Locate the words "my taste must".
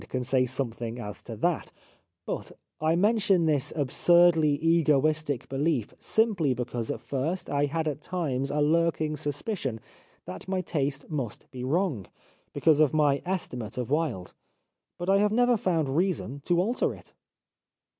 10.47-11.51